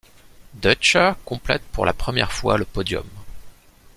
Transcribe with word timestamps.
Deutscher 0.55 1.11
complète 1.25 1.61
pour 1.73 1.85
la 1.85 1.93
première 1.93 2.31
fois 2.31 2.57
le 2.57 2.65
podium. 2.65 3.05